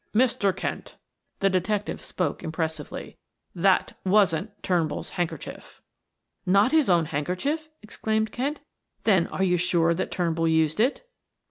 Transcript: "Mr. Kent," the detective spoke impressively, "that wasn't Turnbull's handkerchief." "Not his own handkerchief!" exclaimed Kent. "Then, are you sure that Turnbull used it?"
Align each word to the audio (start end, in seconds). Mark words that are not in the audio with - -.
"Mr. 0.15 0.51
Kent," 0.51 0.95
the 1.41 1.49
detective 1.51 2.01
spoke 2.01 2.41
impressively, 2.41 3.19
"that 3.53 3.95
wasn't 4.03 4.49
Turnbull's 4.63 5.11
handkerchief." 5.11 5.79
"Not 6.43 6.71
his 6.71 6.89
own 6.89 7.05
handkerchief!" 7.05 7.69
exclaimed 7.83 8.31
Kent. 8.31 8.61
"Then, 9.03 9.27
are 9.27 9.43
you 9.43 9.57
sure 9.57 9.93
that 9.93 10.09
Turnbull 10.09 10.47
used 10.47 10.79
it?" 10.79 11.07